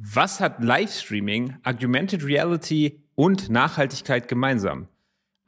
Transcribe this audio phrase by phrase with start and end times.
[0.00, 4.86] Was hat Livestreaming, Augmented Reality und Nachhaltigkeit gemeinsam?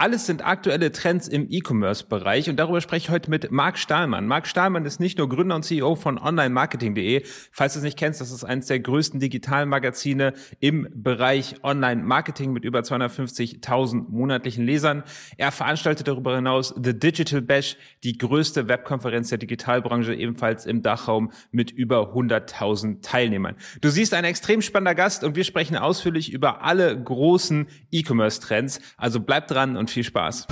[0.00, 4.26] Alles sind aktuelle Trends im E-Commerce-Bereich und darüber spreche ich heute mit Marc Stahlmann.
[4.26, 7.22] Marc Stahlmann ist nicht nur Gründer und CEO von Online-Marketing.de.
[7.52, 12.64] Falls du es nicht kennst, das ist eines der größten Digitalmagazine im Bereich Online-Marketing mit
[12.64, 15.02] über 250.000 monatlichen Lesern.
[15.36, 21.30] Er veranstaltet darüber hinaus The Digital Bash, die größte Webkonferenz der Digitalbranche, ebenfalls im Dachraum
[21.52, 23.54] mit über 100.000 Teilnehmern.
[23.82, 28.80] Du siehst ein extrem spannender Gast und wir sprechen ausführlich über alle großen E-Commerce-Trends.
[28.96, 30.46] Also bleib dran und viel Spaß.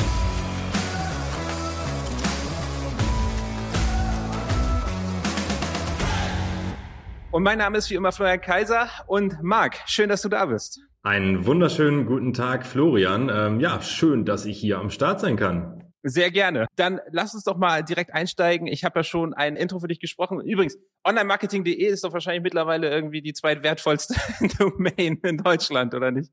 [7.31, 10.81] Und mein Name ist wie immer Florian Kaiser und Marc, schön, dass du da bist.
[11.03, 13.31] Einen wunderschönen guten Tag, Florian.
[13.33, 15.88] Ähm, ja, schön, dass ich hier am Start sein kann.
[16.09, 16.67] Sehr gerne.
[16.77, 18.67] Dann lass uns doch mal direkt einsteigen.
[18.67, 20.41] Ich habe ja schon ein Intro für dich gesprochen.
[20.41, 24.15] Übrigens, onlinemarketing.de ist doch wahrscheinlich mittlerweile irgendwie die zweitwertvollste
[24.59, 26.31] Domain in Deutschland, oder nicht?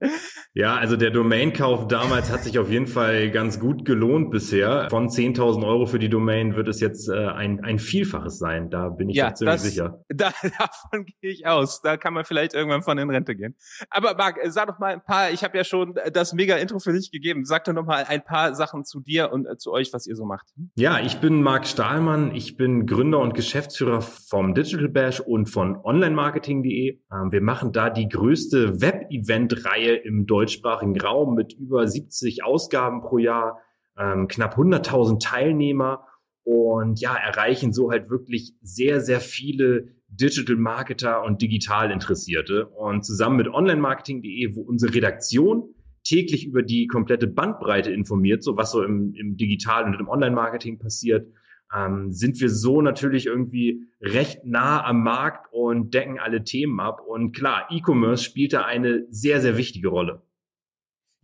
[0.54, 4.88] Ja, also der Domainkauf damals hat sich auf jeden Fall ganz gut gelohnt bisher.
[4.90, 8.70] Von 10.000 Euro für die Domain wird es jetzt äh, ein, ein Vielfaches sein.
[8.70, 10.04] Da bin ich ja, ziemlich das, sicher.
[10.10, 11.82] Da, davon gehe ich aus.
[11.82, 13.56] Da kann man vielleicht irgendwann von in Rente gehen.
[13.90, 16.94] Aber Marc, sag doch mal ein paar, ich habe ja schon das mega Intro für
[16.94, 17.44] dich gegeben.
[17.44, 20.16] Sag doch noch mal ein paar Sachen zu dir und äh, zu euch, was ihr
[20.16, 20.54] so macht.
[20.76, 22.34] Ja, ich bin Marc Stahlmann.
[22.36, 27.00] Ich bin Gründer und Geschäftsführer vom Digital Bash und von onlinemarketing.de.
[27.12, 33.18] Ähm, wir machen da die größte Web-Event-Reihe im deutschsprachigen Raum mit über 70 Ausgaben pro
[33.18, 33.60] Jahr,
[33.98, 36.06] ähm, knapp 100.000 Teilnehmer
[36.44, 42.68] und ja, erreichen so halt wirklich sehr, sehr viele Digital Marketer und digital Interessierte.
[42.68, 45.75] Und zusammen mit onlinemarketing.de, wo unsere Redaktion
[46.06, 50.80] täglich über die komplette Bandbreite informiert, so was so im, im Digital- und im Online-Marketing
[50.80, 51.28] passiert,
[51.76, 57.02] ähm, sind wir so natürlich irgendwie recht nah am Markt und decken alle Themen ab.
[57.06, 60.22] Und klar, E-Commerce spielt da eine sehr, sehr wichtige Rolle.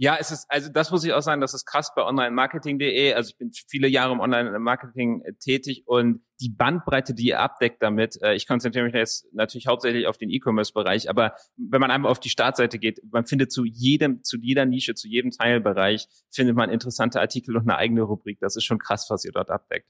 [0.01, 3.13] Ja, es ist, also das muss ich auch sagen, das ist krass bei onlinemarketing.de.
[3.13, 7.83] Also ich bin viele Jahre im Online-Marketing äh, tätig und die Bandbreite, die ihr abdeckt
[7.83, 12.11] damit, äh, ich konzentriere mich jetzt natürlich hauptsächlich auf den E-Commerce-Bereich, aber wenn man einmal
[12.11, 16.55] auf die Startseite geht, man findet zu jedem, zu jeder Nische, zu jedem Teilbereich, findet
[16.55, 18.39] man interessante Artikel und eine eigene Rubrik.
[18.39, 19.85] Das ist schon krass, was ihr dort abdeckt.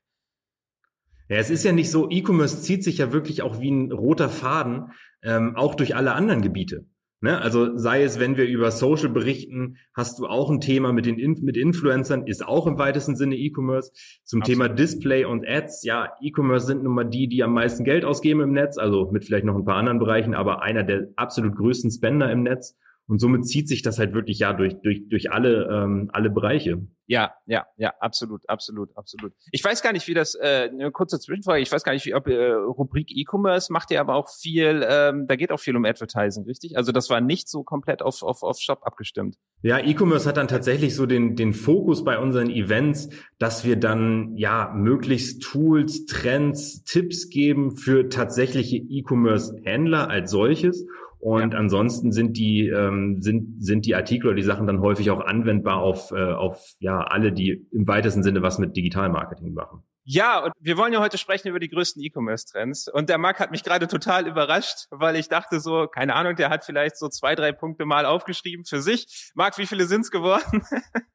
[1.30, 4.28] Ja, es ist ja nicht so, E-Commerce zieht sich ja wirklich auch wie ein roter
[4.28, 4.92] Faden,
[5.24, 6.86] ähm, auch durch alle anderen Gebiete.
[7.22, 7.40] Ne?
[7.40, 11.18] Also sei es, wenn wir über Social berichten, hast du auch ein Thema mit den
[11.42, 13.92] mit Influencern, ist auch im weitesten Sinne E-Commerce.
[14.24, 14.46] Zum Absolut.
[14.46, 18.42] Thema Display und Ads, ja, E-Commerce sind nun mal die, die am meisten Geld ausgeben
[18.42, 21.92] im Netz, also mit vielleicht noch ein paar anderen Bereichen, aber einer der absolut größten
[21.92, 22.76] Spender im Netz.
[23.12, 26.88] Und somit zieht sich das halt wirklich ja durch, durch, durch alle, ähm, alle Bereiche.
[27.08, 29.34] Ja, ja, ja, absolut, absolut, absolut.
[29.52, 32.16] Ich weiß gar nicht, wie das, äh, eine kurze Zwischenfrage, ich weiß gar nicht, wie,
[32.16, 35.84] ob äh, Rubrik E-Commerce macht ja aber auch viel, ähm, da geht auch viel um
[35.84, 36.78] Advertising, richtig?
[36.78, 39.36] Also das war nicht so komplett auf, auf, auf Shop abgestimmt.
[39.62, 44.38] Ja, E-Commerce hat dann tatsächlich so den, den Fokus bei unseren Events, dass wir dann
[44.38, 50.88] ja möglichst Tools, Trends, Tipps geben für tatsächliche E-Commerce-Händler als solches
[51.22, 51.60] und ja.
[51.60, 55.78] ansonsten sind die, ähm, sind, sind die Artikel oder die Sachen dann häufig auch anwendbar
[55.78, 59.84] auf, äh, auf ja, alle, die im weitesten Sinne was mit Digitalmarketing machen.
[60.04, 62.88] Ja, und wir wollen ja heute sprechen über die größten E-Commerce-Trends.
[62.88, 66.50] Und der Marc hat mich gerade total überrascht, weil ich dachte so, keine Ahnung, der
[66.50, 69.32] hat vielleicht so zwei, drei Punkte mal aufgeschrieben für sich.
[69.36, 70.64] Marc, wie viele sind's geworden?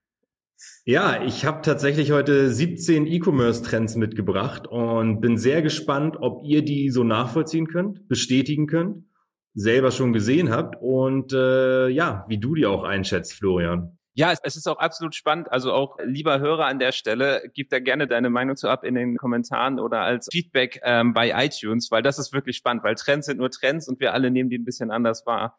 [0.87, 6.91] Ja, ich habe tatsächlich heute 17 E-Commerce-Trends mitgebracht und bin sehr gespannt, ob ihr die
[6.91, 9.05] so nachvollziehen könnt, bestätigen könnt
[9.57, 13.99] selber schon gesehen habt und äh, ja, wie du die auch einschätzt, Florian.
[14.15, 15.51] Ja, es ist auch absolut spannend.
[15.51, 18.95] Also auch lieber Hörer an der Stelle, gib da gerne deine Meinung zu ab in
[18.95, 23.27] den Kommentaren oder als Feedback ähm, bei iTunes, weil das ist wirklich spannend, weil Trends
[23.27, 25.59] sind nur Trends und wir alle nehmen die ein bisschen anders wahr.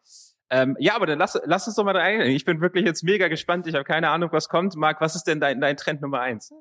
[0.50, 2.30] Ähm, ja, aber dann lass, lass uns doch mal da reingehen.
[2.30, 3.66] Ich bin wirklich jetzt mega gespannt.
[3.66, 4.74] Ich habe keine Ahnung, was kommt.
[4.76, 6.52] Marc, was ist denn dein, dein Trend Nummer eins?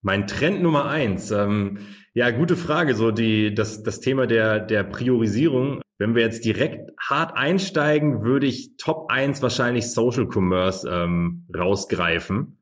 [0.00, 1.30] Mein Trend Nummer eins.
[1.30, 1.78] Ähm,
[2.12, 2.94] ja, gute Frage.
[2.94, 5.80] So die, das, das Thema der, der Priorisierung.
[6.04, 12.58] Wenn wir jetzt direkt hart einsteigen, würde ich Top eins wahrscheinlich Social Commerce ähm, rausgreifen,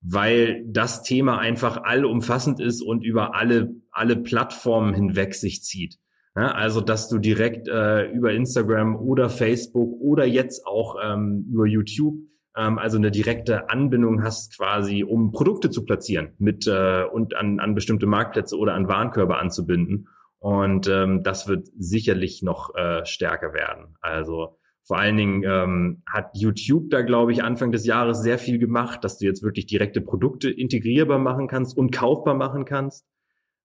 [0.00, 5.98] weil das Thema einfach allumfassend ist und über alle, alle Plattformen hinweg sich zieht.
[6.36, 11.66] Ja, also, dass du direkt äh, über Instagram oder Facebook oder jetzt auch ähm, über
[11.66, 12.14] YouTube
[12.56, 17.58] ähm, also eine direkte Anbindung hast quasi, um Produkte zu platzieren mit äh, und an,
[17.58, 20.06] an bestimmte Marktplätze oder an Warenkörbe anzubinden.
[20.44, 23.96] Und ähm, das wird sicherlich noch äh, stärker werden.
[24.02, 28.58] Also vor allen Dingen ähm, hat YouTube da, glaube ich, Anfang des Jahres sehr viel
[28.58, 33.06] gemacht, dass du jetzt wirklich direkte Produkte integrierbar machen kannst und kaufbar machen kannst.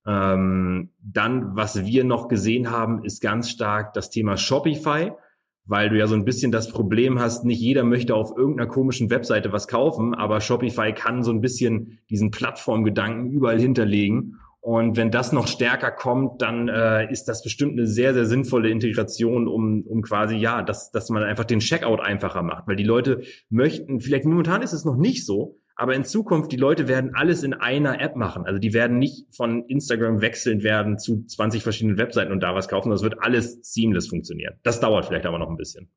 [0.07, 5.11] Ähm, dann, was wir noch gesehen haben, ist ganz stark das Thema Shopify
[5.69, 9.11] weil du ja so ein bisschen das Problem hast, nicht jeder möchte auf irgendeiner komischen
[9.11, 14.38] Webseite was kaufen, aber Shopify kann so ein bisschen diesen Plattformgedanken überall hinterlegen.
[14.61, 18.69] Und wenn das noch stärker kommt, dann äh, ist das bestimmt eine sehr, sehr sinnvolle
[18.69, 22.67] Integration, um, um quasi, ja, dass, dass man einfach den Checkout einfacher macht.
[22.67, 26.57] Weil die Leute möchten, vielleicht momentan ist es noch nicht so, aber in Zukunft, die
[26.57, 28.45] Leute werden alles in einer App machen.
[28.45, 32.67] Also die werden nicht von Instagram wechseln werden zu 20 verschiedenen Webseiten und da was
[32.67, 32.89] kaufen.
[32.89, 34.55] Das wird alles seamless funktionieren.
[34.63, 35.89] Das dauert vielleicht aber noch ein bisschen.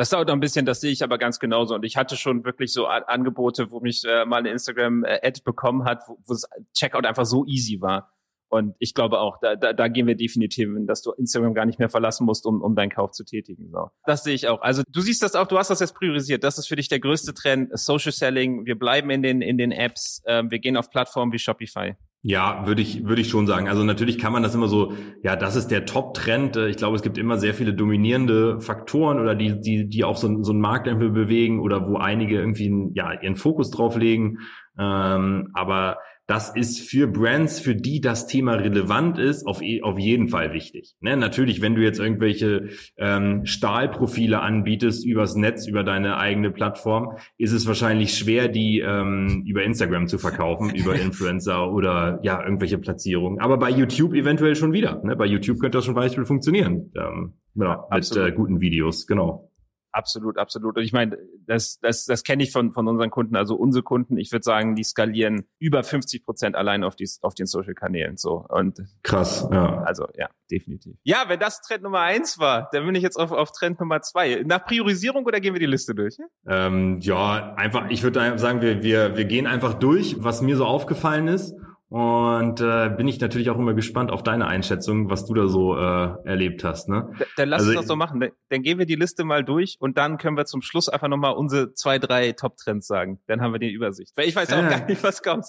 [0.00, 1.74] Das dauert noch ein bisschen, das sehe ich aber ganz genauso.
[1.74, 6.04] Und ich hatte schon wirklich so Angebote, wo mich äh, mal eine Instagram-Ad bekommen hat,
[6.06, 8.10] wo, wo das Checkout einfach so easy war.
[8.48, 11.78] Und ich glaube auch, da, da, da gehen wir definitiv, dass du Instagram gar nicht
[11.78, 13.70] mehr verlassen musst, um, um deinen Kauf zu tätigen.
[13.70, 13.90] So.
[14.06, 14.62] Das sehe ich auch.
[14.62, 16.44] Also du siehst das auch, du hast das jetzt priorisiert.
[16.44, 18.64] Das ist für dich der größte Trend, Social Selling.
[18.64, 20.22] Wir bleiben in den, in den Apps.
[20.24, 21.94] Ähm, wir gehen auf Plattformen wie Shopify.
[22.22, 23.66] Ja, würde ich, würde ich schon sagen.
[23.66, 26.54] Also natürlich kann man das immer so, ja, das ist der Top-Trend.
[26.56, 30.42] Ich glaube, es gibt immer sehr viele dominierende Faktoren oder die, die, die auch so,
[30.42, 34.38] so einen Markt bewegen oder wo einige irgendwie ja, ihren Fokus drauf legen.
[34.78, 35.96] Ähm, aber
[36.30, 40.52] das ist für Brands, für die das Thema relevant ist, auf, e, auf jeden Fall
[40.52, 40.94] wichtig.
[41.00, 41.16] Ne?
[41.16, 42.68] Natürlich, wenn du jetzt irgendwelche
[42.98, 49.42] ähm, Stahlprofile anbietest übers Netz, über deine eigene Plattform, ist es wahrscheinlich schwer, die ähm,
[49.44, 53.40] über Instagram zu verkaufen, über Influencer oder ja, irgendwelche Platzierungen.
[53.40, 55.02] Aber bei YouTube eventuell schon wieder.
[55.02, 55.16] Ne?
[55.16, 56.92] Bei YouTube könnte das schon Beispiel funktionieren.
[56.96, 59.49] Ähm, genau, mit äh, guten Videos, genau.
[59.92, 60.76] Absolut, absolut.
[60.76, 63.36] Und ich meine, das, das, das kenne ich von, von unseren Kunden.
[63.36, 67.34] Also unsere Kunden, ich würde sagen, die skalieren über 50 Prozent allein auf, die, auf
[67.34, 68.16] den Social-Kanälen.
[68.16, 68.44] So.
[68.48, 69.82] Und Krass, ja.
[69.82, 70.96] Also ja, definitiv.
[71.02, 74.00] Ja, wenn das Trend Nummer eins war, dann bin ich jetzt auf, auf Trend Nummer
[74.02, 74.42] zwei.
[74.46, 76.16] Nach Priorisierung oder gehen wir die Liste durch?
[76.46, 80.66] Ähm, ja, einfach, ich würde sagen, wir, wir, wir gehen einfach durch, was mir so
[80.66, 81.54] aufgefallen ist.
[81.90, 85.76] Und äh, bin ich natürlich auch immer gespannt auf deine Einschätzung, was du da so
[85.76, 86.88] äh, erlebt hast.
[86.88, 87.10] Ne?
[87.18, 88.24] Dann, dann lass also, uns das so machen.
[88.48, 91.32] Dann gehen wir die Liste mal durch und dann können wir zum Schluss einfach nochmal
[91.32, 93.18] unsere zwei, drei Top-Trends sagen.
[93.26, 94.12] Dann haben wir die Übersicht.
[94.16, 95.46] Weil ich weiß auch äh, gar nicht, was kommt.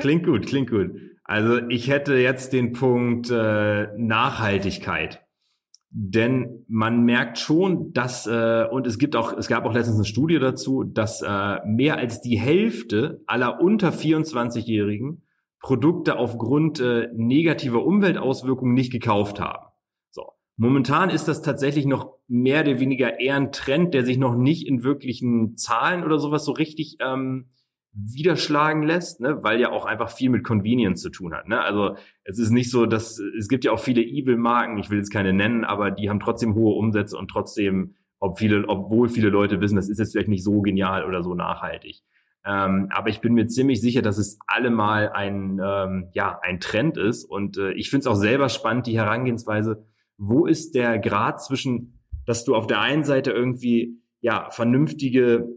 [0.00, 0.90] Klingt gut, klingt gut.
[1.22, 5.20] Also ich hätte jetzt den Punkt äh, Nachhaltigkeit.
[5.90, 10.04] Denn man merkt schon, dass, äh, und es gibt auch, es gab auch letztens eine
[10.04, 15.22] Studie dazu, dass äh, mehr als die Hälfte aller unter 24-Jährigen
[15.64, 19.64] Produkte aufgrund äh, negativer Umweltauswirkungen nicht gekauft haben.
[20.10, 20.32] So.
[20.58, 24.68] Momentan ist das tatsächlich noch mehr oder weniger eher ein Trend, der sich noch nicht
[24.68, 27.48] in wirklichen Zahlen oder sowas so richtig ähm,
[27.94, 29.42] widerschlagen lässt, ne?
[29.42, 31.48] weil ja auch einfach viel mit Convenience zu tun hat.
[31.48, 31.58] Ne?
[31.58, 35.14] Also es ist nicht so, dass es gibt ja auch viele Evil-Marken, ich will jetzt
[35.14, 39.62] keine nennen, aber die haben trotzdem hohe Umsätze und trotzdem, ob viele, obwohl viele Leute
[39.62, 42.02] wissen, das ist jetzt vielleicht nicht so genial oder so nachhaltig.
[42.46, 46.98] Ähm, aber ich bin mir ziemlich sicher, dass es allemal ein, ähm, ja, ein Trend
[46.98, 47.24] ist.
[47.24, 49.86] Und äh, ich finde es auch selber spannend, die Herangehensweise,
[50.18, 55.48] wo ist der Grad zwischen, dass du auf der einen Seite irgendwie ja vernünftige,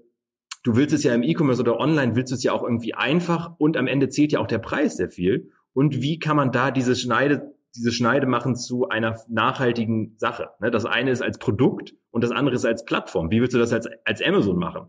[0.64, 3.56] du willst es ja im E-Commerce oder online, willst du es ja auch irgendwie einfach
[3.58, 5.52] und am Ende zählt ja auch der Preis sehr viel.
[5.74, 10.50] Und wie kann man da diese Schneide, diese Schneide machen zu einer nachhaltigen Sache?
[10.60, 10.72] Ne?
[10.72, 13.30] Das eine ist als Produkt und das andere ist als Plattform.
[13.30, 14.88] Wie willst du das als, als Amazon machen?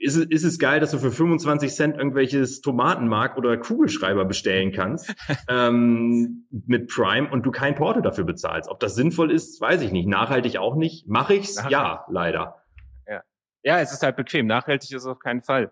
[0.00, 4.72] Ist es, ist es geil, dass du für 25 Cent irgendwelches Tomatenmark oder Kugelschreiber bestellen
[4.72, 5.14] kannst
[5.48, 8.70] ähm, mit Prime und du kein Porto dafür bezahlst.
[8.70, 10.08] Ob das sinnvoll ist, weiß ich nicht.
[10.08, 11.06] Nachhaltig auch nicht.
[11.06, 11.56] Mache ich's?
[11.56, 11.72] Nachhaltig.
[11.72, 12.64] Ja, leider.
[13.06, 13.22] Ja.
[13.62, 14.46] ja, es ist halt bequem.
[14.46, 15.70] Nachhaltig ist es auf keinen Fall.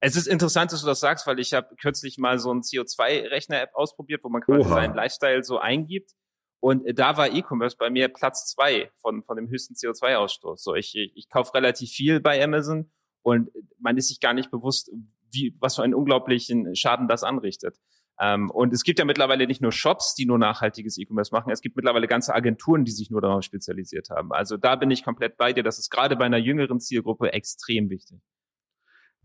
[0.00, 3.74] Es ist interessant, dass du das sagst, weil ich habe kürzlich mal so ein CO2-Rechner-App
[3.74, 4.74] ausprobiert, wo man quasi Oha.
[4.74, 6.12] seinen Lifestyle so eingibt.
[6.60, 10.56] Und da war E-Commerce bei mir Platz zwei von, von dem höchsten CO2-Ausstoß.
[10.56, 12.90] So, ich, ich, ich kaufe relativ viel bei Amazon
[13.22, 14.90] und man ist sich gar nicht bewusst,
[15.30, 17.78] wie, was für einen unglaublichen Schaden das anrichtet.
[18.20, 21.60] Ähm, und es gibt ja mittlerweile nicht nur Shops, die nur nachhaltiges E-Commerce machen, es
[21.60, 24.32] gibt mittlerweile ganze Agenturen, die sich nur darauf spezialisiert haben.
[24.32, 25.62] Also da bin ich komplett bei dir.
[25.62, 28.18] Das ist gerade bei einer jüngeren Zielgruppe extrem wichtig.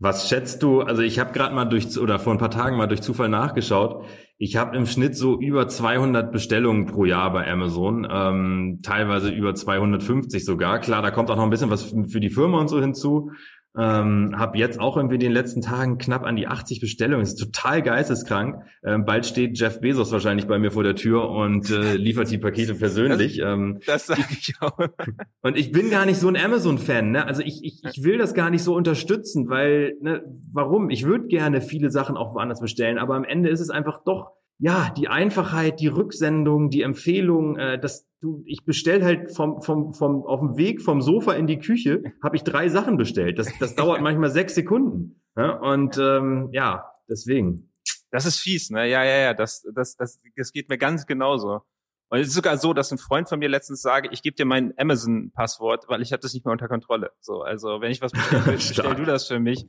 [0.00, 0.80] Was schätzt du?
[0.80, 4.04] Also ich habe gerade mal durch oder vor ein paar Tagen mal durch Zufall nachgeschaut.
[4.38, 9.54] Ich habe im Schnitt so über 200 Bestellungen pro Jahr bei Amazon, ähm, teilweise über
[9.54, 10.80] 250 sogar.
[10.80, 13.30] Klar, da kommt auch noch ein bisschen was für die Firma und so hinzu.
[13.76, 17.24] Ähm, habe jetzt auch irgendwie in den letzten Tagen knapp an die 80 Bestellungen.
[17.24, 18.62] Das ist total geisteskrank.
[18.84, 22.38] Ähm, bald steht Jeff Bezos wahrscheinlich bei mir vor der Tür und äh, liefert die
[22.38, 23.38] Pakete persönlich.
[23.38, 24.78] Das, ähm, das sage ich auch.
[25.42, 27.10] und ich bin gar nicht so ein Amazon-Fan.
[27.10, 27.26] Ne?
[27.26, 30.88] Also ich, ich, ich will das gar nicht so unterstützen, weil, ne, warum?
[30.90, 34.30] Ich würde gerne viele Sachen auch woanders bestellen, aber am Ende ist es einfach doch
[34.58, 39.92] ja, die Einfachheit, die Rücksendung, die Empfehlung, äh, dass du, ich bestell halt vom, vom,
[39.92, 43.38] vom, auf dem Weg vom Sofa in die Küche, habe ich drei Sachen bestellt.
[43.38, 45.20] Das, das dauert manchmal sechs Sekunden.
[45.36, 45.58] Ja?
[45.58, 47.70] Und ähm, ja, deswegen.
[48.10, 48.88] Das ist fies, ne?
[48.88, 49.34] Ja, ja, ja.
[49.34, 51.62] Das, das, das, das geht mir ganz genauso.
[52.10, 54.44] Und es ist sogar so, dass ein Freund von mir letztens sage, ich gebe dir
[54.44, 57.10] mein Amazon-Passwort, weil ich habe das nicht mehr unter Kontrolle.
[57.20, 59.66] So, also wenn ich was bestelle, bestell du das für mich,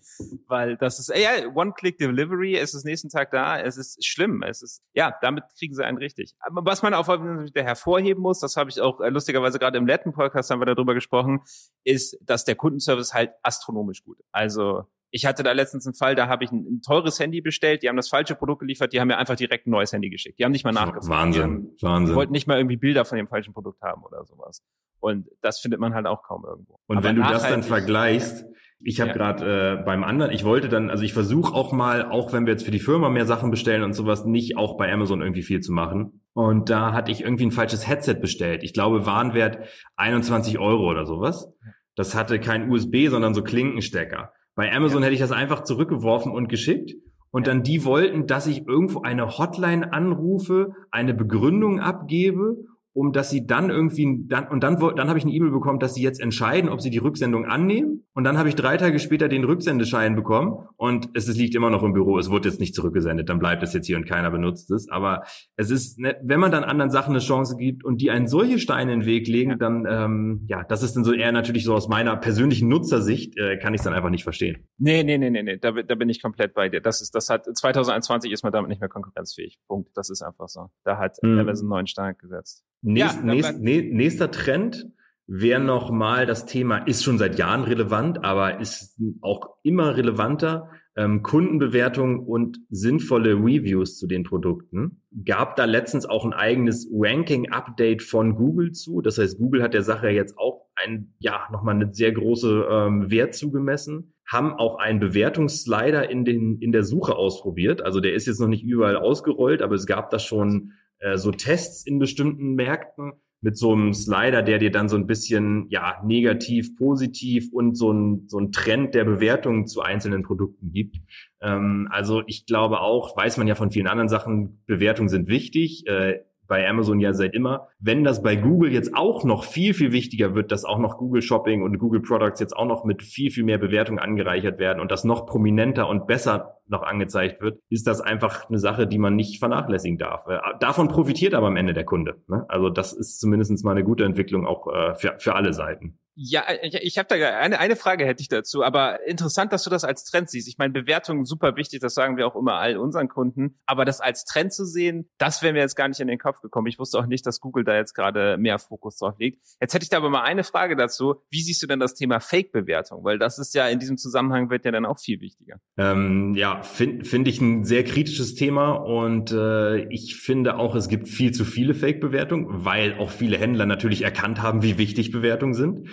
[0.47, 4.83] weil das ist, ja, One-Click-Delivery, es ist nächsten Tag da, es ist schlimm, es ist,
[4.93, 6.35] ja, damit kriegen sie einen richtig.
[6.39, 9.87] Aber was man auch wieder hervorheben muss, das habe ich auch äh, lustigerweise gerade im
[9.87, 11.41] letzten Podcast haben wir darüber gesprochen,
[11.83, 14.19] ist, dass der Kundenservice halt astronomisch gut.
[14.31, 17.83] Also ich hatte da letztens einen Fall, da habe ich ein, ein, teures Handy bestellt,
[17.83, 20.39] die haben das falsche Produkt geliefert, die haben mir einfach direkt ein neues Handy geschickt.
[20.39, 21.07] Die haben nicht mal nachgefragt.
[21.07, 22.13] Wahnsinn, die, Wahnsinn.
[22.13, 24.61] Die wollten nicht mal irgendwie Bilder von dem falschen Produkt haben oder sowas.
[24.99, 26.81] Und das findet man halt auch kaum irgendwo.
[26.87, 28.43] Und Aber wenn du das dann vergleichst,
[28.81, 29.15] ich habe ja.
[29.15, 32.51] gerade äh, beim anderen, ich wollte dann, also ich versuche auch mal, auch wenn wir
[32.51, 35.61] jetzt für die Firma mehr Sachen bestellen und sowas, nicht auch bei Amazon irgendwie viel
[35.61, 36.23] zu machen.
[36.33, 38.63] Und da hatte ich irgendwie ein falsches Headset bestellt.
[38.63, 41.53] Ich glaube, Warenwert 21 Euro oder sowas.
[41.95, 44.33] Das hatte kein USB, sondern so Klinkenstecker.
[44.55, 45.05] Bei Amazon ja.
[45.05, 46.95] hätte ich das einfach zurückgeworfen und geschickt.
[47.31, 52.55] Und dann die wollten, dass ich irgendwo eine Hotline anrufe, eine Begründung abgebe
[52.95, 55.95] um dass sie dann irgendwie dann und dann dann habe ich eine E-Mail bekommen, dass
[55.95, 59.27] sie jetzt entscheiden, ob sie die Rücksendung annehmen und dann habe ich drei Tage später
[59.27, 62.73] den Rücksendeschein bekommen und es, es liegt immer noch im Büro, es wurde jetzt nicht
[62.73, 65.23] zurückgesendet, dann bleibt es jetzt hier und keiner benutzt es, aber
[65.57, 68.59] es ist ne, wenn man dann anderen Sachen eine Chance gibt und die einen solche
[68.59, 71.73] Steine in den Weg legen, dann ähm, ja, das ist dann so eher natürlich so
[71.73, 74.67] aus meiner persönlichen Nutzersicht äh, kann ich es dann einfach nicht verstehen.
[74.77, 76.79] Nee, nee, nee, nee, nee, da, da bin ich komplett bei dir.
[76.79, 79.59] Das ist das hat 2021 ist man damit nicht mehr konkurrenzfähig.
[79.67, 80.69] Punkt, das ist einfach so.
[80.85, 81.39] Da hat hm.
[81.39, 82.63] Amazon einen neuen Stein gesetzt.
[82.81, 84.87] Nächst, ja, nächst, nächster Trend
[85.27, 91.23] wäre nochmal das Thema, ist schon seit Jahren relevant, aber ist auch immer relevanter, ähm,
[91.23, 95.01] Kundenbewertung und sinnvolle Reviews zu den Produkten.
[95.25, 99.01] Gab da letztens auch ein eigenes Ranking-Update von Google zu.
[99.01, 103.09] Das heißt, Google hat der Sache jetzt auch ein, ja, nochmal eine sehr große ähm,
[103.09, 107.83] Wert zugemessen haben auch einen Bewertungsslider in den in der Suche ausprobiert.
[107.83, 111.31] Also der ist jetzt noch nicht überall ausgerollt, aber es gab da schon äh, so
[111.31, 116.01] Tests in bestimmten Märkten mit so einem Slider, der dir dann so ein bisschen ja
[116.03, 120.97] negativ, positiv und so ein so ein Trend der Bewertungen zu einzelnen Produkten gibt.
[121.41, 125.85] Ähm, also ich glaube auch, weiß man ja von vielen anderen Sachen, Bewertungen sind wichtig.
[125.85, 127.67] Äh, bei Amazon ja seit immer.
[127.79, 131.21] Wenn das bei Google jetzt auch noch viel, viel wichtiger wird, dass auch noch Google
[131.21, 134.91] Shopping und Google Products jetzt auch noch mit viel, viel mehr Bewertung angereichert werden und
[134.91, 139.15] das noch prominenter und besser noch angezeigt wird, ist das einfach eine Sache, die man
[139.15, 140.25] nicht vernachlässigen darf.
[140.27, 142.21] Äh, davon profitiert aber am Ende der Kunde.
[142.27, 142.45] Ne?
[142.47, 145.99] Also das ist zumindest mal eine gute Entwicklung auch äh, für, für alle Seiten.
[146.17, 149.69] Ja, ich, ich habe da eine, eine Frage hätte ich dazu, aber interessant, dass du
[149.69, 150.47] das als Trend siehst.
[150.47, 153.99] Ich meine, Bewertungen super wichtig, das sagen wir auch immer all unseren Kunden, aber das
[153.99, 156.67] als Trend zu sehen, das wäre mir jetzt gar nicht in den Kopf gekommen.
[156.67, 159.45] Ich wusste auch nicht, dass Google da jetzt gerade mehr Fokus drauf legt.
[159.59, 161.15] Jetzt hätte ich da aber mal eine Frage dazu.
[161.29, 163.03] Wie siehst du denn das Thema Fake-Bewertung?
[163.03, 165.59] Weil das ist ja in diesem Zusammenhang wird ja dann auch viel wichtiger.
[165.77, 170.87] Ähm, ja, finde find ich ein sehr kritisches Thema und äh, ich finde auch, es
[170.87, 175.53] gibt viel zu viele Fake-Bewertungen, weil auch viele Händler natürlich erkannt haben, wie wichtig Bewertungen
[175.53, 175.89] sind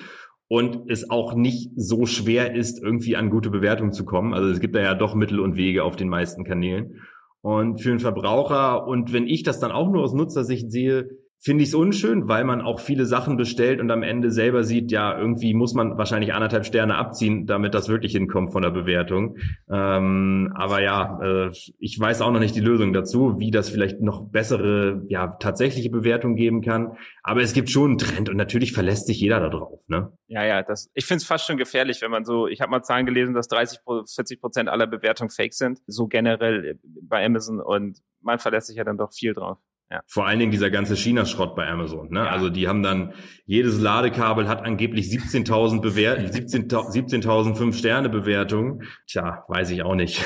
[0.52, 4.34] und es auch nicht so schwer ist, irgendwie an gute Bewertungen zu kommen.
[4.34, 7.00] Also es gibt da ja doch Mittel und Wege auf den meisten Kanälen.
[7.40, 11.08] Und für einen Verbraucher, und wenn ich das dann auch nur aus Nutzersicht sehe,
[11.44, 14.92] finde ich es unschön, weil man auch viele Sachen bestellt und am Ende selber sieht,
[14.92, 19.36] ja, irgendwie muss man wahrscheinlich anderthalb Sterne abziehen, damit das wirklich hinkommt von der Bewertung.
[19.68, 24.00] Ähm, aber ja, äh, ich weiß auch noch nicht die Lösung dazu, wie das vielleicht
[24.00, 26.96] noch bessere, ja, tatsächliche Bewertung geben kann.
[27.24, 29.80] Aber es gibt schon einen Trend und natürlich verlässt sich jeder da drauf.
[29.88, 30.12] Ne?
[30.28, 32.82] Ja, ja, das, ich finde es fast schon gefährlich, wenn man so, ich habe mal
[32.82, 33.80] Zahlen gelesen, dass 30,
[34.14, 38.84] 40 Prozent aller Bewertungen fake sind, so generell bei Amazon und man verlässt sich ja
[38.84, 39.58] dann doch viel drauf.
[39.92, 40.00] Ja.
[40.06, 42.08] Vor allen Dingen dieser ganze China-Schrott bei Amazon.
[42.10, 42.20] Ne?
[42.20, 42.30] Ja.
[42.30, 43.12] Also die haben dann,
[43.44, 48.88] jedes Ladekabel hat angeblich 17.000 Bewertungen, 17.000 17 5-Sterne-Bewertungen.
[49.06, 50.24] Tja, weiß ich auch nicht.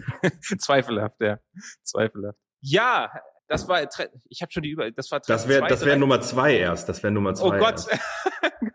[0.58, 1.38] Zweifelhaft, ja.
[1.84, 2.38] Zweifelhaft.
[2.60, 3.12] Ja,
[3.48, 3.82] das war,
[4.28, 6.88] ich habe schon die über, das war Das wäre, das wäre Nummer zwei erst.
[6.88, 7.56] Das wäre Nummer zwei.
[7.56, 7.86] Oh Gott.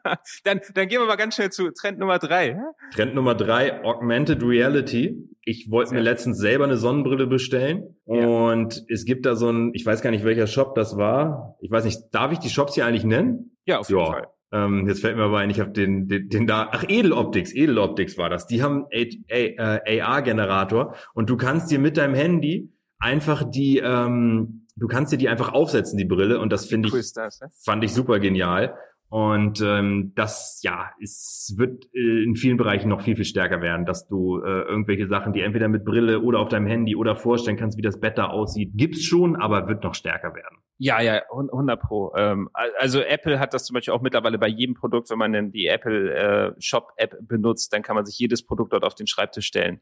[0.43, 2.57] dann, dann gehen wir mal ganz schnell zu Trend Nummer drei.
[2.93, 5.27] Trend Nummer drei, Augmented Reality.
[5.43, 8.27] Ich wollte mir letztens selber eine Sonnenbrille bestellen ja.
[8.27, 11.57] und es gibt da so ein, ich weiß gar nicht welcher Shop das war.
[11.61, 13.57] Ich weiß nicht, darf ich die Shops hier eigentlich nennen?
[13.65, 14.05] Ja, auf jeden ja.
[14.07, 14.27] Fall.
[14.51, 18.17] Ähm, jetzt fällt mir aber ein, ich habe den, den, den da, ach Edeloptics, Edeloptics
[18.17, 18.47] war das.
[18.47, 18.85] Die haben
[19.29, 25.29] AR-Generator und du kannst dir mit deinem Handy einfach die, ähm, du kannst dir die
[25.29, 27.49] einfach aufsetzen, die Brille, und das finde ich, das, ne?
[27.63, 28.75] fand ich super genial.
[29.11, 33.87] Und ähm, das, ja, es wird äh, in vielen Bereichen noch viel, viel stärker werden,
[33.87, 37.57] dass du äh, irgendwelche Sachen, die entweder mit Brille oder auf deinem Handy oder vorstellen
[37.57, 40.59] kannst, wie das Bett da aussieht, gibt's schon, aber wird noch stärker werden.
[40.77, 42.13] Ja, ja, 100 pro.
[42.15, 45.51] Ähm, also Apple hat das zum Beispiel auch mittlerweile bei jedem Produkt, wenn man denn
[45.51, 49.07] die Apple äh, Shop App benutzt, dann kann man sich jedes Produkt dort auf den
[49.07, 49.79] Schreibtisch stellen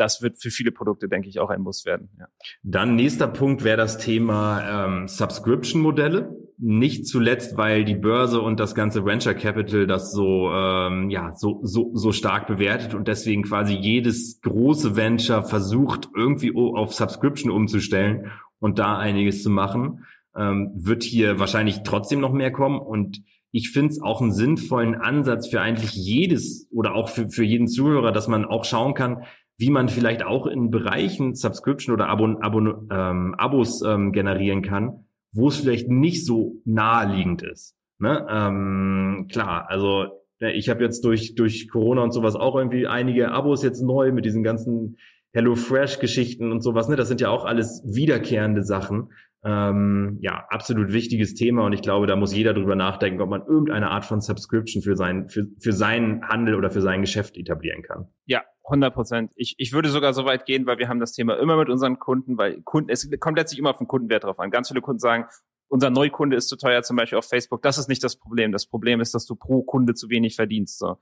[0.00, 2.08] das wird für viele Produkte, denke ich, auch ein Muss werden.
[2.18, 2.26] Ja.
[2.62, 6.34] Dann nächster Punkt wäre das Thema ähm, Subscription-Modelle.
[6.62, 11.60] nicht zuletzt, weil die Börse und das ganze Venture Capital das so ähm, ja so
[11.62, 18.30] so so stark bewertet und deswegen quasi jedes große Venture versucht irgendwie auf Subscription umzustellen
[18.58, 20.04] und da einiges zu machen,
[20.36, 24.94] ähm, wird hier wahrscheinlich trotzdem noch mehr kommen und ich finde es auch einen sinnvollen
[24.94, 29.24] Ansatz für eigentlich jedes oder auch für, für jeden Zuhörer, dass man auch schauen kann,
[29.60, 35.04] wie man vielleicht auch in Bereichen Subscription oder Abon, Abon, ähm, Abos ähm, generieren kann,
[35.32, 37.76] wo es vielleicht nicht so naheliegend ist.
[37.98, 38.26] Ne?
[38.30, 40.06] Ähm, klar, also
[40.38, 44.24] ich habe jetzt durch durch Corona und sowas auch irgendwie einige Abos jetzt neu mit
[44.24, 44.96] diesen ganzen
[45.34, 46.88] HelloFresh-Geschichten und sowas.
[46.88, 46.96] Ne?
[46.96, 49.10] Das sind ja auch alles wiederkehrende Sachen.
[49.42, 53.40] Ähm, ja, absolut wichtiges Thema und ich glaube, da muss jeder drüber nachdenken, ob man
[53.40, 57.82] irgendeine Art von Subscription für sein, für, für seinen Handel oder für sein Geschäft etablieren
[57.82, 58.08] kann.
[58.26, 59.32] Ja, 100 Prozent.
[59.36, 61.98] Ich, ich würde sogar so weit gehen, weil wir haben das Thema immer mit unseren
[61.98, 64.50] Kunden, weil Kunden, es kommt letztlich immer auf den Kundenwert drauf an.
[64.50, 65.24] Ganz viele Kunden sagen,
[65.68, 67.62] unser Neukunde ist zu teuer, zum Beispiel auf Facebook.
[67.62, 68.52] Das ist nicht das Problem.
[68.52, 70.78] Das Problem ist, dass du pro Kunde zu wenig verdienst.
[70.78, 70.98] So.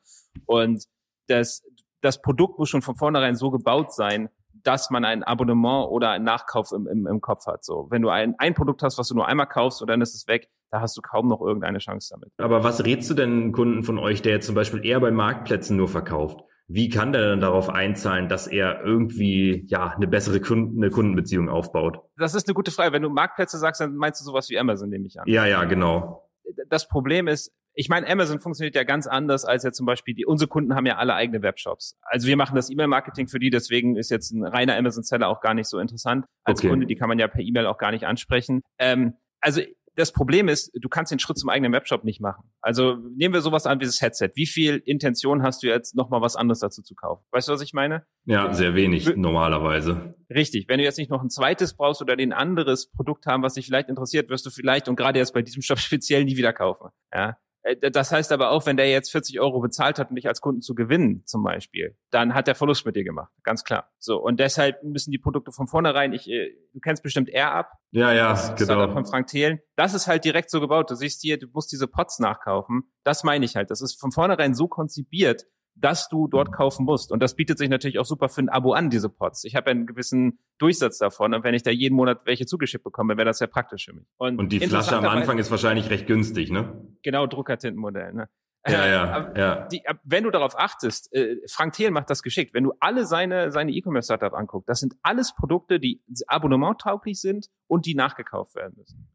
[0.46, 0.84] Und
[1.26, 1.64] das,
[2.02, 4.28] das Produkt muss schon von vornherein so gebaut sein,
[4.62, 7.64] dass man ein Abonnement oder einen Nachkauf im, im, im Kopf hat.
[7.64, 10.14] So, wenn du ein, ein Produkt hast, was du nur einmal kaufst und dann ist
[10.14, 12.32] es weg, da hast du kaum noch irgendeine Chance damit.
[12.38, 15.76] Aber was rätst du denn Kunden von euch, der jetzt zum Beispiel eher bei Marktplätzen
[15.76, 16.40] nur verkauft?
[16.70, 21.48] Wie kann der denn darauf einzahlen, dass er irgendwie ja eine bessere Kunden, eine Kundenbeziehung
[21.48, 22.00] aufbaut?
[22.18, 22.92] Das ist eine gute Frage.
[22.92, 25.26] Wenn du Marktplätze sagst, dann meinst du sowas wie Amazon, nehme ich an.
[25.26, 26.28] Ja, ja, genau.
[26.68, 30.26] Das Problem ist, ich meine, Amazon funktioniert ja ganz anders als ja zum Beispiel die,
[30.26, 31.96] unsere Kunden haben ja alle eigene Webshops.
[32.02, 35.54] Also wir machen das E-Mail-Marketing für die, deswegen ist jetzt ein reiner Amazon-Seller auch gar
[35.54, 36.26] nicht so interessant.
[36.42, 36.70] Als okay.
[36.70, 38.62] Kunde, die kann man ja per E-Mail auch gar nicht ansprechen.
[38.80, 39.60] Ähm, also
[39.94, 42.50] das Problem ist, du kannst den Schritt zum eigenen Webshop nicht machen.
[42.60, 44.30] Also nehmen wir sowas an wie das Headset.
[44.34, 47.24] Wie viel Intention hast du jetzt nochmal was anderes dazu zu kaufen?
[47.30, 48.04] Weißt du, was ich meine?
[48.24, 50.16] Ja, sehr wenig normalerweise.
[50.34, 50.66] Richtig.
[50.68, 53.66] Wenn du jetzt nicht noch ein zweites brauchst oder ein anderes Produkt haben, was dich
[53.66, 56.88] vielleicht interessiert, wirst du vielleicht und gerade jetzt bei diesem Shop speziell nie wieder kaufen.
[57.14, 57.36] Ja.
[57.68, 60.40] Äh, das heißt aber auch, wenn der jetzt 40 Euro bezahlt hat, um dich als
[60.40, 63.90] Kunden zu gewinnen, zum Beispiel, dann hat der Verlust mit dir gemacht, ganz klar.
[63.98, 66.12] So und deshalb müssen die Produkte von vornherein.
[66.12, 67.66] Ich, äh, du kennst bestimmt AirUp.
[67.90, 68.90] Ja, ja, das genau.
[68.92, 69.60] Von Frank Thelen.
[69.76, 70.90] Das ist halt direkt so gebaut.
[70.90, 72.90] Du siehst hier, du musst diese Pots nachkaufen.
[73.04, 73.70] Das meine ich halt.
[73.70, 75.46] Das ist von vornherein so konzipiert,
[75.80, 77.12] dass du dort kaufen musst.
[77.12, 79.44] Und das bietet sich natürlich auch super für ein Abo an, diese Pods.
[79.44, 83.16] Ich habe einen gewissen Durchsatz davon und wenn ich da jeden Monat welche zugeschickt bekomme,
[83.16, 84.06] wäre das sehr praktisch für mich.
[84.16, 86.84] Und, und die Flasche am Anfang ist wahrscheinlich recht günstig, ne?
[87.02, 88.28] Genau, Druckertintenmodell, ne?
[88.66, 89.68] Ja, ja, ja.
[89.68, 92.52] Die, wenn du darauf achtest, äh, Frank Thiel macht das geschickt.
[92.54, 97.86] Wenn du alle seine seine E-Commerce-Startup anguckst, das sind alles Produkte, die abonnementtauglich sind und
[97.86, 99.08] die nachgekauft werden müssen.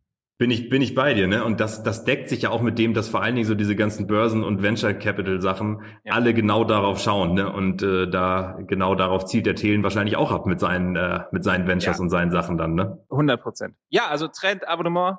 [0.44, 1.46] Bin ich, bin ich bei dir, ne?
[1.46, 3.78] Und das, das deckt sich ja auch mit dem, dass vor allen Dingen so diese
[3.78, 6.16] ganzen Börsen- und Venture Capital Sachen ja.
[6.16, 7.50] alle genau darauf schauen, ne?
[7.50, 11.46] Und äh, da genau darauf zielt der Thelen wahrscheinlich auch ab mit seinen, äh, mit
[11.46, 12.04] seinen Ventures ja.
[12.04, 12.98] und seinen Sachen dann, ne?
[13.10, 13.76] 100 Prozent.
[13.88, 15.16] Ja, also Trend, Abonnement,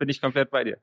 [0.00, 0.76] bin ich komplett bei dir.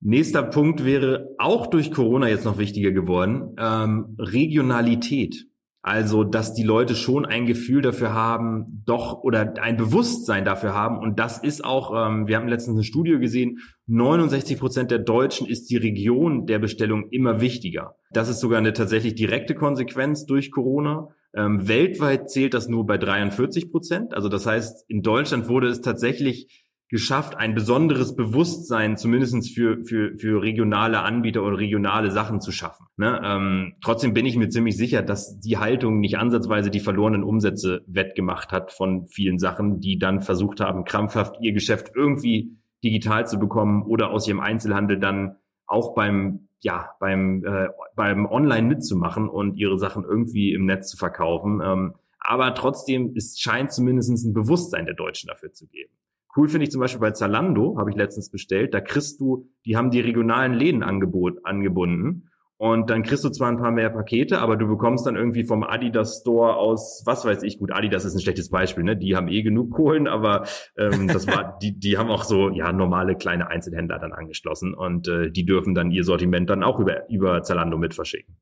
[0.00, 5.46] Nächster Punkt wäre auch durch Corona jetzt noch wichtiger geworden, ähm, Regionalität.
[5.86, 10.98] Also, dass die Leute schon ein Gefühl dafür haben, doch oder ein Bewusstsein dafür haben.
[10.98, 15.46] Und das ist auch, ähm, wir haben letztens eine Studie gesehen, 69 Prozent der Deutschen
[15.46, 17.94] ist die Region der Bestellung immer wichtiger.
[18.10, 21.10] Das ist sogar eine tatsächlich direkte Konsequenz durch Corona.
[21.36, 24.12] Ähm, weltweit zählt das nur bei 43 Prozent.
[24.12, 30.16] Also das heißt, in Deutschland wurde es tatsächlich geschafft, ein besonderes Bewusstsein zumindestens für, für,
[30.16, 32.86] für regionale Anbieter oder regionale Sachen zu schaffen.
[32.96, 33.20] Ne?
[33.24, 37.82] Ähm, trotzdem bin ich mir ziemlich sicher, dass die Haltung nicht ansatzweise die verlorenen Umsätze
[37.88, 43.38] wettgemacht hat von vielen Sachen, die dann versucht haben, krampfhaft ihr Geschäft irgendwie digital zu
[43.38, 49.56] bekommen oder aus ihrem Einzelhandel dann auch beim ja beim äh, beim Online mitzumachen und
[49.56, 51.60] ihre Sachen irgendwie im Netz zu verkaufen.
[51.64, 55.92] Ähm, aber trotzdem es scheint zumindest ein Bewusstsein der Deutschen dafür zu geben.
[56.36, 58.74] Cool finde ich zum Beispiel bei Zalando, habe ich letztens bestellt.
[58.74, 62.28] Da kriegst du, die haben die regionalen Läden angebot, angebunden.
[62.58, 65.62] Und dann kriegst du zwar ein paar mehr Pakete, aber du bekommst dann irgendwie vom
[65.62, 68.96] Adidas Store aus, was weiß ich, gut, Adidas ist ein schlechtes Beispiel, ne?
[68.96, 70.44] Die haben eh genug Kohlen, aber
[70.78, 75.06] ähm, das war, die, die haben auch so ja normale kleine Einzelhändler dann angeschlossen und
[75.06, 78.38] äh, die dürfen dann ihr Sortiment dann auch über, über Zalando mit verschicken.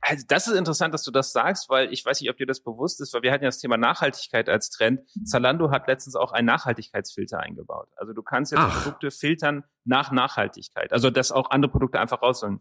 [0.00, 2.60] Also das ist interessant, dass du das sagst, weil ich weiß nicht, ob dir das
[2.60, 5.00] bewusst ist, weil wir hatten ja das Thema Nachhaltigkeit als Trend.
[5.24, 7.88] Zalando hat letztens auch einen Nachhaltigkeitsfilter eingebaut.
[7.96, 8.82] Also du kannst jetzt Ach.
[8.82, 10.92] Produkte filtern nach Nachhaltigkeit.
[10.92, 12.60] Also dass auch andere Produkte einfach raus sollen.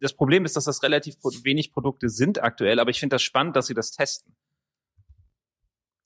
[0.00, 3.56] Das Problem ist, dass das relativ wenig Produkte sind aktuell, aber ich finde das spannend,
[3.56, 4.36] dass sie das testen.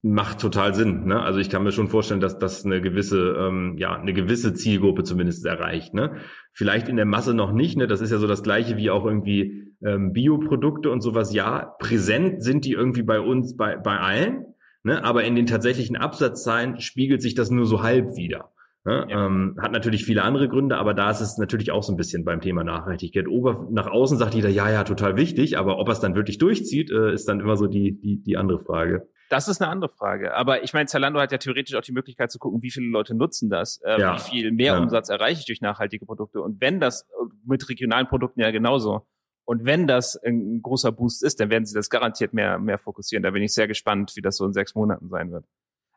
[0.04, 1.06] Macht total Sinn.
[1.06, 1.22] Ne?
[1.22, 5.04] Also ich kann mir schon vorstellen, dass das eine gewisse, ähm, ja, eine gewisse Zielgruppe
[5.04, 5.94] zumindest erreicht.
[5.94, 6.16] Ne?
[6.52, 7.76] Vielleicht in der Masse noch nicht.
[7.76, 7.86] Ne?
[7.86, 11.32] Das ist ja so das Gleiche wie auch irgendwie ähm, Bioprodukte und sowas.
[11.32, 14.46] Ja, präsent sind die irgendwie bei uns, bei, bei allen.
[14.82, 15.04] Ne?
[15.04, 18.50] Aber in den tatsächlichen Absatzzahlen spiegelt sich das nur so halb wieder.
[18.84, 19.26] Ja, ja.
[19.26, 22.24] Ähm, hat natürlich viele andere Gründe, aber da ist es natürlich auch so ein bisschen
[22.24, 23.28] beim Thema Nachhaltigkeit.
[23.28, 26.38] Ober nach außen sagt jeder, ja, ja, total wichtig, aber ob er es dann wirklich
[26.38, 29.08] durchzieht, äh, ist dann immer so die, die, die andere Frage.
[29.32, 30.34] Das ist eine andere Frage.
[30.34, 33.14] Aber ich meine, Zalando hat ja theoretisch auch die Möglichkeit zu gucken, wie viele Leute
[33.14, 34.14] nutzen das, äh, ja.
[34.14, 36.42] wie viel mehr Umsatz erreiche ich durch nachhaltige Produkte.
[36.42, 37.08] Und wenn das
[37.42, 39.06] mit regionalen Produkten ja genauso.
[39.46, 43.22] Und wenn das ein großer Boost ist, dann werden sie das garantiert mehr, mehr fokussieren.
[43.22, 45.46] Da bin ich sehr gespannt, wie das so in sechs Monaten sein wird.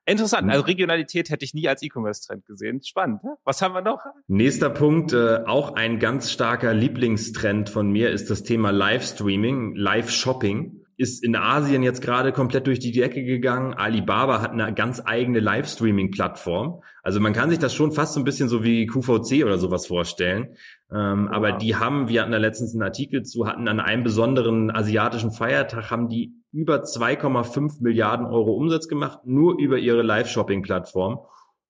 [0.05, 0.49] Interessant.
[0.49, 2.81] Also Regionalität hätte ich nie als E-Commerce-Trend gesehen.
[2.83, 3.21] Spannend.
[3.25, 3.35] Ne?
[3.43, 3.99] Was haben wir noch?
[4.27, 10.84] Nächster Punkt, äh, auch ein ganz starker Lieblingstrend von mir ist das Thema Livestreaming, Live-Shopping.
[10.97, 13.73] Ist in Asien jetzt gerade komplett durch die Decke gegangen.
[13.73, 16.81] Alibaba hat eine ganz eigene Livestreaming-Plattform.
[17.03, 19.87] Also man kann sich das schon fast so ein bisschen so wie QVC oder sowas
[19.87, 20.55] vorstellen.
[20.91, 21.35] Ähm, wow.
[21.35, 25.31] Aber die haben, wir hatten da letztens einen Artikel zu, hatten an einem besonderen asiatischen
[25.31, 31.19] Feiertag, haben die über 2,5 Milliarden Euro Umsatz gemacht, nur über ihre Live-Shopping-Plattform.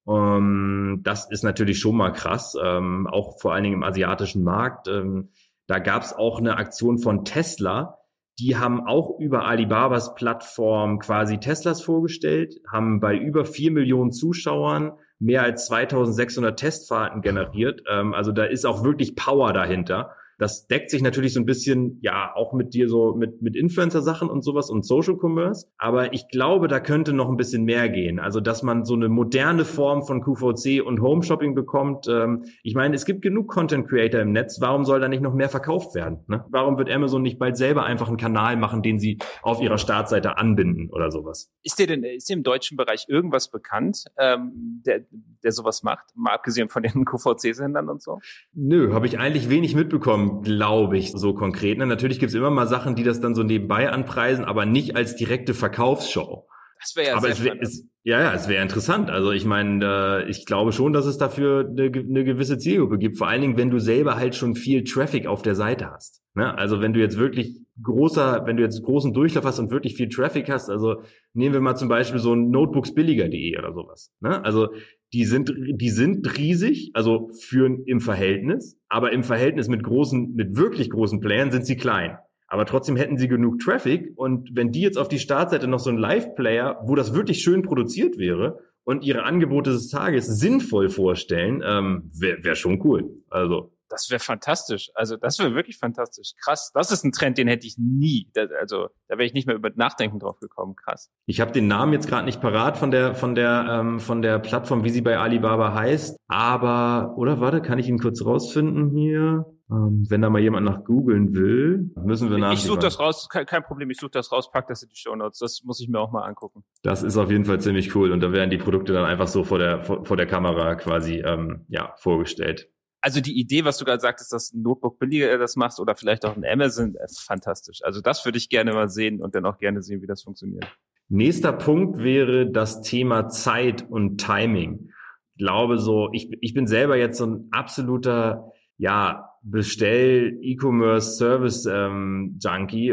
[0.08, 4.88] Ähm, das ist natürlich schon mal krass, ähm, auch vor allen Dingen im asiatischen Markt.
[4.88, 5.30] Ähm,
[5.68, 7.98] da gab es auch eine Aktion von Tesla.
[8.40, 14.94] Die haben auch über Alibabas Plattform quasi Teslas vorgestellt, haben bei über vier Millionen Zuschauern
[15.20, 17.82] mehr als 2600 Testfahrten generiert.
[17.90, 20.12] Ähm, also da ist auch wirklich Power dahinter.
[20.38, 24.30] Das deckt sich natürlich so ein bisschen, ja, auch mit dir so, mit, mit Influencer-Sachen
[24.30, 25.68] und sowas und Social Commerce.
[25.78, 28.20] Aber ich glaube, da könnte noch ein bisschen mehr gehen.
[28.20, 32.08] Also, dass man so eine moderne Form von QVC und Home Shopping bekommt.
[32.10, 34.60] Ähm, ich meine, es gibt genug Content Creator im Netz.
[34.60, 36.20] Warum soll da nicht noch mehr verkauft werden?
[36.28, 36.44] Ne?
[36.50, 40.38] Warum wird Amazon nicht bald selber einfach einen Kanal machen, den sie auf ihrer Startseite
[40.38, 41.52] anbinden oder sowas?
[41.64, 45.06] Ist dir denn, ist dir im deutschen Bereich irgendwas bekannt, ähm, der,
[45.44, 46.06] der sowas macht?
[46.16, 48.20] Mal abgesehen von den QVC-Sendern und so?
[48.54, 51.78] Nö, habe ich eigentlich wenig mitbekommen glaube ich, so konkret.
[51.78, 51.86] Ne?
[51.86, 55.54] Natürlich gibt's immer mal Sachen, die das dann so nebenbei anpreisen, aber nicht als direkte
[55.54, 56.48] Verkaufsshow.
[56.80, 59.10] Das wäre ja aber es wär, es, Ja, ja, es wäre interessant.
[59.10, 63.18] Also ich meine, äh, ich glaube schon, dass es dafür eine, eine gewisse Zielgruppe gibt.
[63.18, 66.22] Vor allen Dingen, wenn du selber halt schon viel Traffic auf der Seite hast.
[66.36, 66.56] Ne?
[66.58, 70.10] Also wenn du jetzt wirklich großer, wenn du jetzt großen Durchlauf hast und wirklich viel
[70.10, 71.02] Traffic hast, also
[71.34, 74.14] nehmen wir mal zum Beispiel so ein notebooksbilliger.de oder sowas.
[74.20, 74.44] Ne?
[74.44, 74.70] Also
[75.14, 80.56] die sind, die sind riesig, also führen im Verhältnis, aber im Verhältnis mit großen, mit
[80.58, 82.18] wirklich großen Playern sind sie klein.
[82.48, 85.90] Aber trotzdem hätten sie genug Traffic und wenn die jetzt auf die Startseite noch so
[85.90, 91.64] ein Live-Player, wo das wirklich schön produziert wäre und ihre Angebote des Tages sinnvoll vorstellen,
[91.66, 93.10] ähm, wäre wär schon cool.
[93.30, 94.92] Also das wäre fantastisch.
[94.94, 96.34] Also das wäre wirklich fantastisch.
[96.44, 96.72] Krass.
[96.74, 98.30] Das ist ein Trend, den hätte ich nie.
[98.60, 100.76] Also da wäre ich nicht mehr über Nachdenken drauf gekommen.
[100.76, 101.10] Krass.
[101.26, 104.40] Ich habe den Namen jetzt gerade nicht parat von der von der ähm, von der
[104.40, 106.18] Plattform, wie sie bei Alibaba heißt.
[106.28, 109.46] Aber oder warte, kann ich ihn kurz rausfinden hier?
[109.72, 112.54] Ähm, wenn da mal jemand nach googeln will, müssen wir nach.
[112.54, 114.96] Ich suche das raus, kein, kein Problem, ich suche das raus, pack das in die
[114.96, 115.40] Show Notes.
[115.40, 116.64] Das muss ich mir auch mal angucken.
[116.84, 119.44] Das ist auf jeden Fall ziemlich cool und da werden die Produkte dann einfach so
[119.44, 122.70] vor der vor, vor der Kamera quasi ähm, ja vorgestellt
[123.06, 126.26] also die Idee, was du gerade sagtest, dass ein Notebook billiger das machst oder vielleicht
[126.26, 127.84] auch ein Amazon, ist fantastisch.
[127.84, 130.66] Also das würde ich gerne mal sehen und dann auch gerne sehen, wie das funktioniert.
[131.08, 134.90] Nächster Punkt wäre das Thema Zeit und Timing.
[135.36, 141.68] Ich glaube so, ich, ich bin selber jetzt so ein absoluter, ja, Bestell E-Commerce Service
[141.68, 142.40] ähm,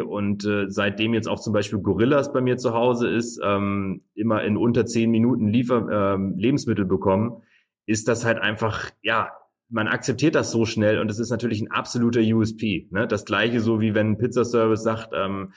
[0.06, 4.44] und äh, seitdem jetzt auch zum Beispiel Gorillas bei mir zu Hause ist, ähm, immer
[4.44, 7.38] in unter zehn Minuten Liefer ähm, Lebensmittel bekommen,
[7.86, 9.30] ist das halt einfach ja
[9.72, 12.88] man akzeptiert das so schnell und es ist natürlich ein absoluter USP.
[12.90, 13.08] Ne?
[13.08, 15.52] Das gleiche so wie wenn ein Pizzaservice sagt, ähm,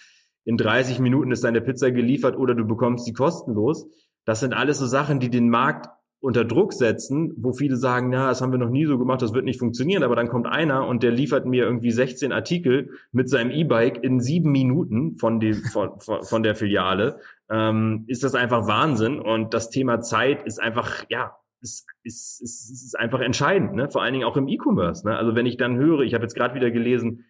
[0.45, 3.87] in 30 Minuten ist deine Pizza geliefert oder du bekommst sie kostenlos.
[4.23, 5.89] Das sind alles so Sachen, die den Markt
[6.21, 9.33] unter Druck setzen, wo viele sagen, ja, das haben wir noch nie so gemacht, das
[9.33, 13.29] wird nicht funktionieren, aber dann kommt einer und der liefert mir irgendwie 16 Artikel mit
[13.29, 18.65] seinem E-Bike in sieben Minuten von, die, von, von der Filiale, ähm, ist das einfach
[18.65, 23.89] Wahnsinn und das Thema Zeit ist einfach, ja, ist, ist, ist, ist einfach entscheidend, ne?
[23.89, 25.07] vor allen Dingen auch im E-Commerce.
[25.07, 25.17] Ne?
[25.17, 27.25] Also wenn ich dann höre, ich habe jetzt gerade wieder gelesen,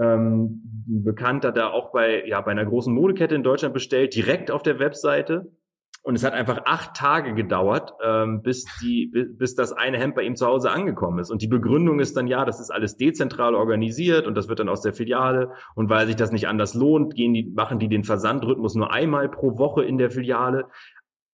[0.00, 4.50] ähm, ein Bekannter da auch bei, ja, bei einer großen Modekette in Deutschland bestellt, direkt
[4.50, 5.52] auf der Webseite.
[6.02, 10.22] Und es hat einfach acht Tage gedauert, ähm, bis, die, bis das eine Hemd bei
[10.22, 11.30] ihm zu Hause angekommen ist.
[11.30, 14.70] Und die Begründung ist dann, ja, das ist alles dezentral organisiert und das wird dann
[14.70, 15.52] aus der Filiale.
[15.74, 19.28] Und weil sich das nicht anders lohnt, gehen die, machen die den Versandrhythmus nur einmal
[19.28, 20.68] pro Woche in der Filiale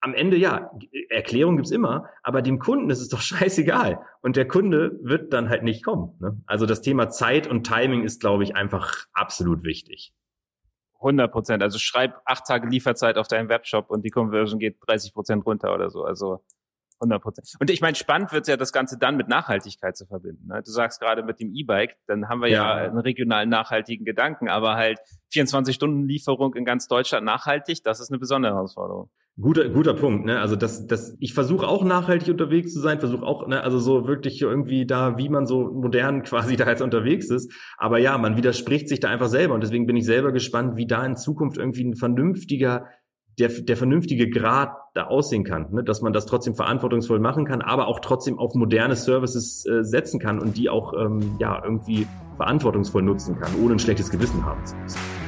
[0.06, 0.70] am Ende ja,
[1.10, 4.00] Erklärung gibt's immer, aber dem Kunden ist es doch scheißegal.
[4.22, 6.16] Und der Kunde wird dann halt nicht kommen.
[6.20, 6.40] Ne?
[6.46, 10.14] Also das Thema Zeit und Timing ist, glaube ich, einfach absolut wichtig.
[11.00, 11.62] 100 Prozent.
[11.62, 15.74] Also schreib acht Tage Lieferzeit auf deinem Webshop und die Conversion geht 30 Prozent runter
[15.74, 16.04] oder so.
[16.04, 16.44] Also
[17.00, 17.48] 100 Prozent.
[17.58, 20.46] Und ich meine, spannend wird ja das Ganze dann mit Nachhaltigkeit zu verbinden.
[20.46, 20.62] Ne?
[20.64, 22.78] Du sagst gerade mit dem E-Bike, dann haben wir ja.
[22.78, 25.00] ja einen regionalen nachhaltigen Gedanken, aber halt
[25.32, 29.10] 24 Stunden Lieferung in ganz Deutschland nachhaltig, das ist eine besondere Herausforderung.
[29.38, 30.40] Guter, guter Punkt, ne?
[30.40, 34.08] Also das, das, ich versuche auch nachhaltig unterwegs zu sein, versuche auch, ne, also so
[34.08, 37.52] wirklich irgendwie da, wie man so modern quasi da jetzt unterwegs ist.
[37.76, 40.86] Aber ja, man widerspricht sich da einfach selber und deswegen bin ich selber gespannt, wie
[40.86, 42.86] da in Zukunft irgendwie ein vernünftiger,
[43.38, 45.84] der, der vernünftige Grad da aussehen kann, ne?
[45.84, 50.18] dass man das trotzdem verantwortungsvoll machen kann, aber auch trotzdem auf moderne Services äh, setzen
[50.18, 52.06] kann und die auch ähm, ja irgendwie
[52.38, 55.25] verantwortungsvoll nutzen kann, ohne ein schlechtes Gewissen haben zu müssen.